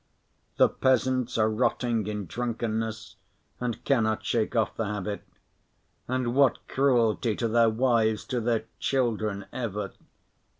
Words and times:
The 0.57 0.67
peasants 0.67 1.37
are 1.37 1.47
rotting 1.47 2.07
in 2.07 2.25
drunkenness 2.25 3.17
and 3.59 3.83
cannot 3.83 4.25
shake 4.25 4.55
off 4.55 4.75
the 4.75 4.85
habit. 4.87 5.21
And 6.07 6.33
what 6.33 6.57
cruelty 6.67 7.35
to 7.35 7.47
their 7.47 7.69
wives, 7.69 8.25
to 8.33 8.41
their 8.41 8.63
children 8.79 9.45
even! 9.53 9.91